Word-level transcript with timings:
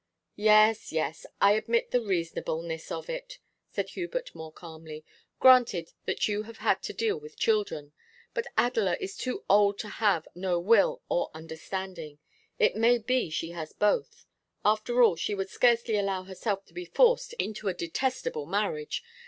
'Yes, 0.35 0.91
yes; 0.91 1.27
I 1.39 1.51
admit 1.51 1.91
the 1.91 2.01
reasonableness 2.01 2.91
of 2.91 3.07
it,' 3.07 3.37
said 3.69 3.89
Hubert 3.89 4.33
more 4.33 4.51
calmly, 4.51 5.05
'granted 5.39 5.93
that 6.07 6.27
you 6.27 6.41
have 6.41 6.81
to 6.81 6.91
deal 6.91 7.19
with 7.19 7.37
children. 7.37 7.93
But 8.33 8.47
Adela 8.57 8.97
is 8.99 9.15
too 9.15 9.43
old 9.47 9.77
to 9.77 9.87
have 9.89 10.27
no 10.33 10.59
will 10.59 11.03
or 11.07 11.29
understanding. 11.35 12.17
It 12.57 12.75
may 12.75 12.97
be 12.97 13.29
she 13.29 13.51
has 13.51 13.73
both. 13.73 14.25
After 14.65 15.03
all 15.03 15.17
she 15.17 15.35
would 15.35 15.51
scarcely 15.51 15.97
allow 15.97 16.23
herself 16.23 16.65
to 16.65 16.73
be 16.73 16.85
forced 16.85 17.33
into 17.33 17.67
a 17.67 17.73
detestable 17.75 18.47
marriage. 18.47 19.03